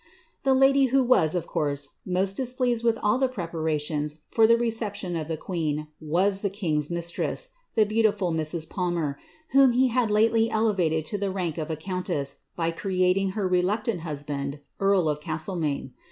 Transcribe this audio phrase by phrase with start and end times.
[0.01, 0.03] ^^'
[0.41, 5.15] The lady who was, of course, most displeased with all the preparations for the reception
[5.15, 8.67] of the queen, was the king's mistress, the beautiful Mrs.
[8.67, 9.15] Palmer,
[9.51, 13.99] whom he had lately elevated to the rank of a countess, by creating her reluctant
[13.99, 15.93] hus band earl of Castlemaine.